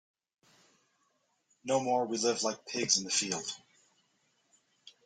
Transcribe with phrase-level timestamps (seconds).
[1.63, 3.53] No more we live like pigs in the field.